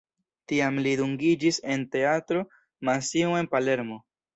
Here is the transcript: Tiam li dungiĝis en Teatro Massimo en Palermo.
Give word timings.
Tiam 0.51 0.79
li 0.87 0.93
dungiĝis 1.01 1.61
en 1.75 1.85
Teatro 1.99 2.45
Massimo 2.93 3.41
en 3.45 3.57
Palermo. 3.57 4.07